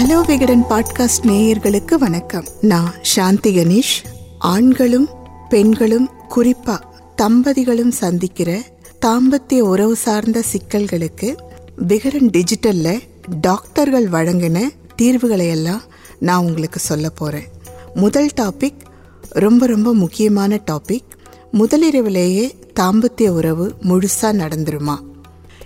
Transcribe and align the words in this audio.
Hello 0.00 0.26
Vikatan 0.26 0.64
podcast 0.70 1.22
நேயர்களுக்கு 1.22 1.94
வணக்கம். 1.94 2.44
நான் 2.60 2.92
சாந்தி 3.02 3.56
கணேஷ். 3.56 4.04
ஆண்களும் 4.38 5.08
பெண்களும் 5.48 6.10
குறிப்பா 6.36 6.78
தம்பதிகளும் 7.16 7.88
சந்திக்கிற 7.88 8.62
தாம்பத்திய 9.06 9.60
உறவு 9.60 9.96
சார்ந்த 9.96 10.42
சிக்கல்களுக்கு 10.52 11.36
விகடன் 11.76 12.30
டிஜிட்டல்ல 12.30 13.00
டாக்டர்கள் 13.40 14.08
வழங்கின 14.08 14.70
தீர்வுகளை 14.96 15.48
எல்லாம் 15.48 15.82
நான் 16.18 16.44
உங்களுக்கு 16.44 16.78
சொல்ல 16.78 17.10
போறேன். 17.10 17.46
முதல் 17.94 18.30
டாபிக் 18.36 18.80
ரொம்ப 19.28 19.66
ரொம்ப 19.66 19.94
முக்கியமான 19.94 20.60
டாபிக் 20.70 21.08
முதலிரவிலேயே 21.52 22.50
தாம்பத்திய 22.80 23.28
உறவு 23.28 23.72
முழுசா 23.82 24.22
நடந்துருமா? 24.22 24.96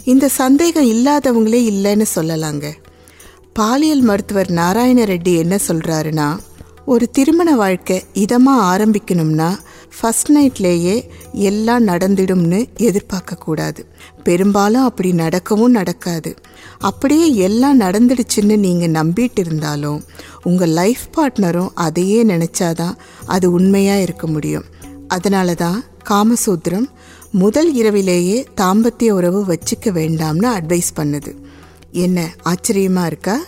இந்த 0.04 0.28
சந்தேகம் 0.28 0.90
இல்லாதவங்களே 0.90 1.60
இல்லைன்னு 1.70 2.04
சொல்லலாங்க. 2.14 2.72
பாலியல் 3.58 4.00
மருத்துவர் 4.00 4.50
நாராயண 4.50 5.04
ரெட்டி 5.04 5.32
என்ன 5.36 5.54
சொல்கிறாருன்னா 5.68 6.26
ஒரு 6.84 7.10
திருமண 7.10 7.56
வாழ்க்கை 7.56 7.96
இதமாக 8.14 8.66
ஆரம்பிக்கணும்னா 8.72 9.48
ஃபஸ்ட் 9.96 10.30
நைட்லேயே 10.36 10.94
எல்லாம் 11.32 11.86
நடந்துடும்னு 11.86 12.60
எதிர்பார்க்கக்கூடாது 12.88 13.80
பெரும்பாலும் 14.22 14.82
அப்படி 14.82 15.12
நடக்கவும் 15.12 15.70
நடக்காது. 15.70 16.36
அப்படியே 16.78 17.34
எல்லாம் 17.34 17.80
நடந்துடுச்சுன்னு 17.80 18.56
நீங்கள் 18.56 18.94
நம்பிட்டு 18.98 19.38
இருந்தாலும் 19.38 20.00
உங்கள் 20.42 20.74
லைஃப் 20.80 21.04
பார்ட்னரும் 21.16 21.74
அதையே 21.86 22.22
நினச்சாதான் 22.24 22.96
அது 23.26 23.52
உண்மையாக 23.52 24.00
இருக்க 24.00 24.26
முடியும். 24.26 24.64
அதனால 25.08 25.54
தான் 25.54 25.84
காமசூத்திரம் 26.10 26.88
முதல் 27.30 27.74
இரவிலேயே 27.74 28.38
தாம்பத்திய 28.60 29.10
உறவு 29.10 29.42
வச்சுக்க 29.54 29.90
வேண்டாம்னு 30.00 30.50
அட்வைஸ் 30.58 30.96
பண்ணுது. 30.96 31.32
என்ன 31.90 32.34
ஆச்சரியமா 32.44 33.06
இருக்கா? 33.06 33.38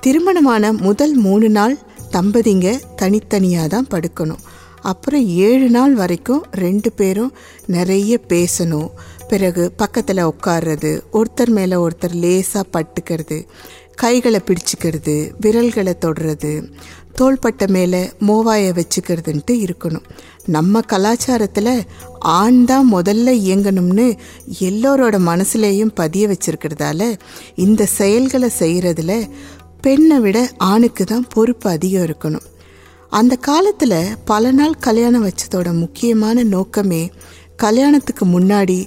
திருமணமான 0.00 0.72
முதல் 0.72 1.14
மூணு 1.14 1.48
நாள் 1.48 1.78
தம்பதிங்க 2.12 2.80
தனித்தனியாக 2.96 3.66
தான் 3.66 3.86
படுக்கணும். 3.90 4.42
அப்புறம் 4.80 5.26
ஏழு 5.26 5.68
நாள் 5.68 5.94
வரைக்கும் 5.94 6.44
ரெண்டு 6.50 6.92
பேரும் 6.92 7.32
நிறைய 7.66 8.20
பேசணும். 8.28 8.88
பிறகு 9.28 9.72
பக்கத்தில் 9.72 10.16
உட்கார்றது 10.16 11.00
ஒருத்தர் 11.12 11.48
மேலே 11.48 11.76
ஒருத்தர் 11.76 12.12
லேசாக 12.12 12.68
பட்டுக்கிறது 12.72 13.46
கைகளை 13.94 14.40
பிடிச்சிக்கிறது 14.46 15.30
விரல்களை 15.40 15.94
தொடுறது 16.00 16.72
தோள்பட்டை 17.18 17.66
மேலே 17.76 18.00
மோவாயை 18.28 18.70
வச்சுக்கிறதுன்ட்டு 18.78 19.54
இருக்கணும். 19.66 20.06
நம்ம 20.46 20.80
கலாச்சாரத்தில் 20.92 21.74
ஆண் 22.18 22.64
தான் 22.64 22.88
முதல்ல 22.92 23.34
இயங்கணும்னு 23.46 24.06
எல்லோரோட 24.68 25.16
மனசுலேயும் 25.30 25.94
பதிய 25.94 26.28
வச்சிருக்கிறதால 26.28 27.18
இந்த 27.66 27.86
செயல்களை 27.98 28.50
செய்கிறதுல 28.58 29.14
பெண்ணை 29.80 30.18
விட 30.20 30.38
ஆணுக்கு 30.56 31.04
தான் 31.04 31.26
பொறுப்பு 31.28 31.70
அதிகம் 31.70 32.04
இருக்கணும். 32.04 32.44
அந்த 33.10 33.34
காலத்தில் 33.36 33.98
பல 34.24 34.52
நாள் 34.52 34.82
கல்யாணம் 34.86 35.26
வச்சதோட 35.26 35.68
முக்கியமான 35.80 36.42
நோக்கமே 36.42 37.02
கல்யாணத்துக்கு 37.56 38.24
முன்னாடி 38.26 38.78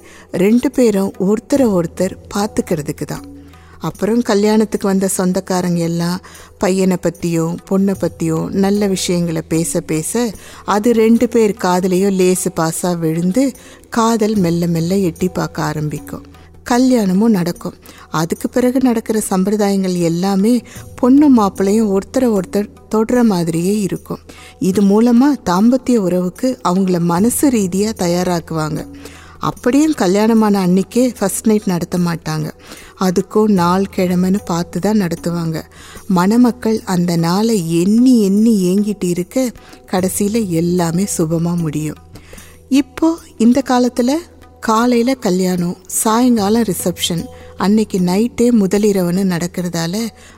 ரெண்டு 0.44 0.72
பேரும் 0.72 1.14
ஒருத்தரை 1.20 1.68
ஒருத்தர் 1.78 2.16
பார்த்துக்கிறதுக்கு 2.36 3.06
தான். 3.06 3.26
அப்புறம் 3.80 4.22
கல்யாணத்துக்கு 4.22 4.88
வந்த 4.88 5.08
சொந்தக்காரங்க 5.08 5.80
எல்லாம் 5.80 6.22
பையனை 6.58 6.98
பற்றியும் 7.02 7.58
பொண்ணை 7.70 7.96
பற்றியும் 8.00 8.50
நல்ல 8.50 8.88
விஷயங்களை 8.88 9.42
பேச 9.42 9.82
பேச 9.82 10.32
அது 10.66 10.94
ரெண்டு 10.94 11.28
பேர் 11.28 11.56
காதலையும் 11.64 12.16
லேசு 12.16 12.48
பாசாக 12.56 12.98
விழுந்து 12.98 13.52
காதல் 13.90 14.36
மெல்ல 14.36 14.68
மெல்ல 14.68 14.96
எட்டி 14.96 15.28
பார்க்க 15.28 15.64
ஆரம்பிக்கும். 15.64 16.26
கல்யாணமும் 16.64 17.32
நடக்கும். 17.32 17.74
அதுக்கு 18.10 18.50
பிறகு 18.50 18.80
நடக்கிற 18.80 19.22
சம்பிரதாயங்கள் 19.30 20.00
எல்லாமே 20.00 20.62
பொண்ணும் 21.02 21.38
மாப்பிள்ளையும் 21.38 21.98
ஒருத்தரை 21.98 22.40
ஒருத்தர் 22.40 22.70
தொடுற 22.96 23.24
மாதிரியே 23.24 23.80
இருக்கும். 23.80 24.20
இது 24.60 24.82
மூலமாக 24.82 25.40
தாம்பத்திய 25.46 25.96
உறவுக்கு 25.96 26.60
அவங்கள 26.68 27.00
மனசு 27.00 27.50
ரீதியாக 27.50 28.08
தயாராக்குவாங்க. 28.08 28.86
அப்படியும் 29.40 29.94
கல்யாணமான 29.94 30.60
அன்னைக்கே 30.68 31.16
ஃபர்ஸ்ட் 31.20 31.48
நைட் 31.48 31.66
நடத்த 31.66 31.98
மாட்டாங்க. 31.98 32.50
அதுக்கும் 33.00 33.52
நாள் 33.52 33.86
கிழமைன்னு 33.96 34.40
பார்த்து 34.46 34.80
தான் 34.80 35.02
நடத்துவாங்க. 35.02 35.62
மணமக்கள் 36.08 36.82
அந்த 36.86 37.16
நாளை 37.16 37.82
எண்ணி 37.82 38.22
எண்ணி 38.22 38.74
ஏங்கிட்டு 38.74 39.04
இருக்க 39.04 39.52
கடைசியில் 39.86 40.50
எல்லாமே 40.50 41.06
சுபமாக 41.06 41.56
முடியும். 41.56 41.98
இப்போது 42.70 43.20
இந்த 43.38 43.62
காலத்தில் 43.62 44.22
காலையில் 44.60 45.20
கல்யாணம் 45.20 45.78
சாயங்காலம் 45.86 46.64
ரிசப்ஷன் 46.64 47.26
அன்னைக்கு 47.58 48.00
நைட்டே 48.00 48.48
முதலிரவுன்னு 48.62 49.24
நடக்கிறதால 49.34 49.96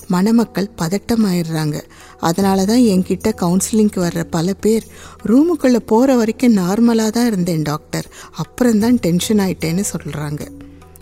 மணமக்கள் 0.07 0.69
பதட்டமாயிடுறாங்க. 0.81 1.77
அதனால 2.19 2.65
தான் 2.65 2.83
என்கிட்ட 2.93 3.29
கவுன்சிலிங்க்கு 3.41 3.99
வர்ற 4.05 4.23
பல 4.29 4.53
பேர் 4.53 4.85
ரூமுக்குள்ளே 5.25 5.81
போகிற 5.85 6.15
வரைக்கும் 6.15 6.57
நார்மலாக 6.57 7.09
தான் 7.09 7.27
இருந்தேன் 7.27 7.61
டாக்டர் 7.61 8.07
அப்புறம்தான் 8.35 8.95
டென்ஷன் 8.95 9.37
ஆயிட்டேன்னு 9.37 9.83
சொல்கிறாங்க 9.93 10.41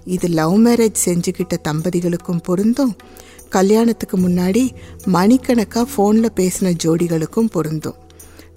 இது 0.05 0.27
லவ் 0.27 0.57
மேரேஜ் 0.67 1.05
செஞ்சுக்கிட்ட 1.05 1.55
தம்பதிகளுக்கும் 1.69 2.43
பொருந்தும். 2.43 2.97
கல்யாணத்துக்கு 3.49 4.17
முன்னாடி 4.17 4.63
மணிக்கணக்காக 5.05 5.85
ஃபோனில் 5.93 6.35
பேசின 6.35 6.73
ஜோடிகளுக்கும் 6.83 7.49
பொருந்தும். 7.51 7.97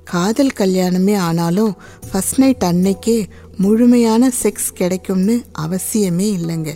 காதல் 0.04 0.56
கல்யாணமே 0.59 1.16
ஆனாலும் 1.16 1.72
ஃபஸ்ட் 2.09 2.38
நைட் 2.38 2.65
அன்னைக்கே 2.65 3.16
முழுமையான 3.56 4.31
செக்ஸ் 4.42 4.71
கிடைக்கும்னு 4.75 5.42
அவசியமே 5.59 6.28
இல்லைங்க. 6.38 6.71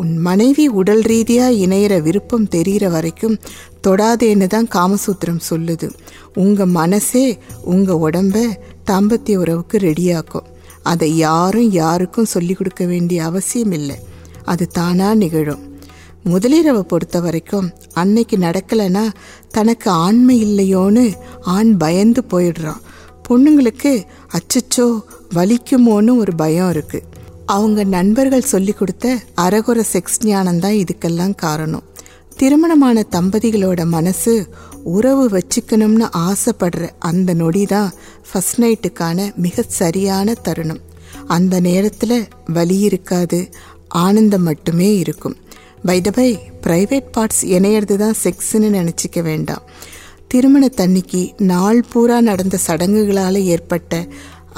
உன் 0.00 0.14
மனைவி 0.26 0.66
உடல் 0.80 1.04
ரீதியாக 1.12 1.58
இணையிற 1.64 1.94
விருப்பம் 2.02 2.48
தெரிகிற 2.48 2.86
வரைக்கும் 2.88 3.36
தொடாதேன்னு 3.86 4.46
தான் 4.46 4.68
காமசூத்திரம் 4.74 5.46
சொல்லுது. 5.50 5.88
உங்கள் 6.34 6.74
மனசே 6.78 7.26
உங்கள் 7.74 8.02
உடம்ப 8.06 8.44
தாம்பத்திய 8.90 9.36
உறவுக்கு 9.36 9.78
ரெடியாக்கும். 9.78 10.48
அதை 10.82 11.08
யாரும் 11.16 11.70
யாருக்கும் 11.70 12.32
சொல்லி 12.34 12.54
கொடுக்க 12.54 12.84
வேண்டிய 12.84 13.24
அவசியம் 13.24 13.72
இல்லை. 13.72 13.96
அது 14.44 14.66
தானாக 14.78 15.14
நிகழும். 15.14 15.64
முதலிரவை 16.24 16.82
பொறுத்த 16.82 17.16
வரைக்கும் 17.20 17.66
அன்னைக்கு 17.92 18.36
நடக்கலைன்னா 18.36 19.04
தனக்கு 19.50 19.88
ஆண்மை 20.04 20.36
இல்லையோன்னு 20.46 21.04
ஆண் 21.56 21.72
பயந்து 21.76 22.22
போயிடுறான். 22.30 22.82
பொண்ணுங்களுக்கு 23.28 23.92
அச்சச்சோ 24.36 24.86
வலிக்குமோன்னு 25.34 26.12
ஒரு 26.22 26.32
பயம் 26.34 26.70
இருக்குது 26.72 27.06
அவங்க 27.54 27.80
நண்பர்கள் 27.96 28.50
சொல்லி 28.52 28.72
கொடுத்த 28.72 29.06
அரகுர 29.44 29.80
செக்ஸ் 29.92 30.18
ஞானம் 30.24 30.58
தான் 30.58 30.78
இதுக்கெல்லாம் 30.82 31.34
காரணம். 31.34 31.84
திருமணமான 32.36 33.04
தம்பதிகளோட 33.16 33.80
மனசு 33.86 34.32
உறவு 34.96 35.24
வச்சுக்கணும்னு 35.36 36.06
ஆசைப்படுற 36.28 36.88
அந்த 36.98 37.30
நொடி 37.34 37.66
தான் 37.66 37.92
ஃபஸ்ட் 38.28 38.58
நைட்டுக்கான 38.62 39.28
மிக 39.44 39.64
சரியான 39.80 40.34
தருணம். 40.46 40.82
அந்த 41.26 41.60
நேரத்தில் 41.60 42.18
வலி 42.56 42.78
இருக்காது 42.78 43.40
ஆனந்தம் 43.88 44.42
மட்டுமே 44.42 44.96
இருக்கும். 44.96 45.36
By 45.88 46.00
the 46.00 46.10
by 46.10 46.28
private 46.66 47.08
parts 47.16 47.42
இணையிறது 47.56 47.96
தான் 47.96 48.18
செக்ஸ்ன்னு 48.24 48.70
நினச்சிக்க 48.78 49.22
வேண்டாம். 49.22 49.64
திருமணத்தன்னைக்கு 50.34 51.20
நாள் 51.50 51.80
பூரா 51.92 52.20
நடந்த 52.20 52.56
சடங்குகளால் 52.66 53.40
ஏற்பட்ட 53.54 54.06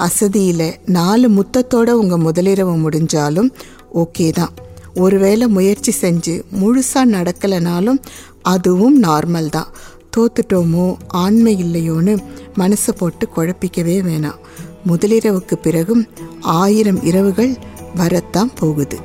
அசதியில் 0.07 0.69
நாலு 0.87 1.29
முத்தத்தோட 1.29 1.91
உங்கள் 2.01 2.25
முதலிரவு 2.27 2.75
முடிஞ்சாலும் 2.85 3.51
ஓகே 3.95 4.27
தான். 4.31 4.55
ஒருவேளை 4.95 5.47
முயற்சி 5.47 5.93
செஞ்சு 6.01 6.35
முழுசாக 6.61 7.13
நடக்கலைனாலும் 7.17 8.01
அதுவும் 8.43 9.03
நார்மல் 9.03 9.49
தான். 9.49 9.71
தோத்துட்டோமோ 10.17 10.87
ஆண்மை 11.23 11.55
இல்லையோன்னு 11.65 12.15
மனசை 12.59 12.93
போட்டு 12.97 13.29
குழப்பிக்கவே 13.37 13.97
வேணாம். 14.09 14.41
முதலிரவுக்கு 14.87 15.57
பிறகும் 15.63 16.03
ஆயிரம் 16.41 17.01
இரவுகள் 17.03 17.53
வரத்தான் 17.95 18.53
போகுது. 18.55 18.99